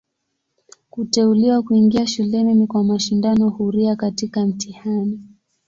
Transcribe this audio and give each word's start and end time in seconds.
Kuteuliwa 0.89 1.61
kuingia 1.63 2.07
shuleni 2.07 2.53
ni 2.53 2.67
kwa 2.67 2.83
mashindano 2.83 3.49
huria 3.49 3.95
katika 3.95 4.45
mtihani. 4.45 5.21